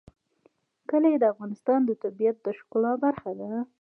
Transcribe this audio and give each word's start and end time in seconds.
کلي 0.89 1.13
د 1.17 1.23
افغانستان 1.33 1.79
د 1.85 1.91
طبیعت 2.03 2.37
د 2.41 2.47
ښکلا 2.57 2.93
برخه 3.03 3.31
ده. 3.39 3.49